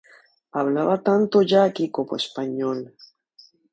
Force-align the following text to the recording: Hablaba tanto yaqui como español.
Hablaba 0.55 0.95
tanto 1.09 1.37
yaqui 1.51 1.85
como 1.95 2.13
español. 2.23 2.79